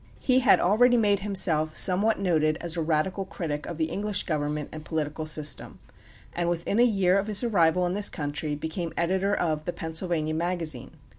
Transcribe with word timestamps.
He 0.19 0.39
had 0.39 0.59
already 0.59 0.97
made 0.97 1.19
himself 1.19 1.77
somewhat 1.77 2.17
noted 2.17 2.57
as 2.59 2.75
a 2.75 2.81
radical 2.81 3.23
critic 3.23 3.67
of 3.67 3.77
the 3.77 3.91
English 3.91 4.23
government 4.23 4.69
and 4.71 4.83
political 4.83 5.27
system, 5.27 5.77
and 6.33 6.49
within 6.49 6.79
a 6.79 6.83
year 6.83 7.19
of 7.19 7.27
his 7.27 7.43
arrival 7.43 7.85
in 7.85 7.93
this 7.93 8.09
country 8.09 8.55
became 8.55 8.93
editor 8.97 9.35
of 9.35 9.65
the 9.65 9.73
Pennsylvania 9.73 10.33
Magazine. 10.33 10.89